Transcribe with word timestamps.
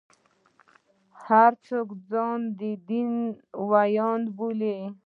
هر 1.25 1.51
څوک 1.67 1.87
ځان 2.09 2.39
د 2.59 2.61
دین 2.89 3.09
ویاند 3.69 4.25
بولي. 4.37 4.77